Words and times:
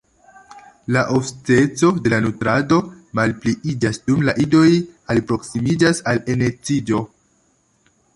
La 0.95 1.01
ofteco 1.17 1.89
de 2.07 2.11
la 2.13 2.21
nutrado 2.23 2.79
malpliiĝas 3.19 4.01
dum 4.07 4.23
la 4.29 4.35
idoj 4.45 4.63
alproksimiĝas 5.17 6.01
al 6.13 6.23
elnestiĝo. 6.35 7.03